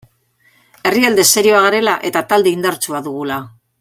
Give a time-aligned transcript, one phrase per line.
[0.91, 3.39] Herrialde serioa garela eta talde indartsua dugula.